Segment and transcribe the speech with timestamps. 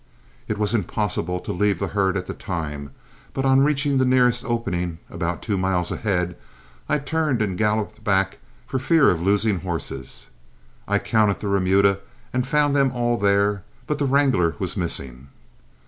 [0.47, 2.89] It was impossible to leave the herd at the time,
[3.35, 6.35] but on reaching the nearest opening, about two miles ahead,
[6.89, 10.29] I turned and galloped back for fear of losing horses.
[10.87, 11.99] I counted the remuda
[12.33, 15.27] and found them all there, but the wrangler was missing.